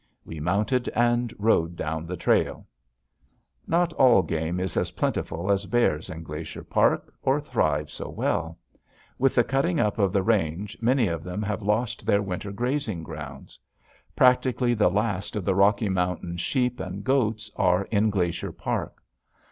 We 0.25 0.39
mounted 0.39 0.87
and 0.95 1.31
rode 1.37 1.75
down 1.75 2.07
the 2.07 2.17
trail. 2.17 2.65
Not 3.67 3.93
all 3.93 4.23
game 4.23 4.59
is 4.59 4.75
as 4.75 4.93
plentiful 4.93 5.51
as 5.51 5.67
bears 5.67 6.09
in 6.09 6.23
Glacier 6.23 6.63
Park 6.63 7.13
or 7.21 7.39
thrives 7.39 7.93
so 7.93 8.09
well. 8.09 8.57
With 9.19 9.35
the 9.35 9.43
cutting 9.43 9.79
up 9.79 9.99
of 9.99 10.11
the 10.11 10.23
range 10.23 10.75
many 10.81 11.07
of 11.07 11.21
them 11.21 11.43
have 11.43 11.61
lost 11.61 12.07
their 12.07 12.23
winter 12.23 12.51
grazing 12.51 13.03
grounds. 13.03 13.59
Practically 14.15 14.73
the 14.73 14.89
last 14.89 15.35
of 15.35 15.45
the 15.45 15.53
Rocky 15.53 15.87
Mountain 15.87 16.37
sheep 16.37 16.79
and 16.79 17.03
goats 17.03 17.51
are 17.55 17.83
in 17.91 18.09
Glacier 18.09 18.51
Park. 18.51 19.03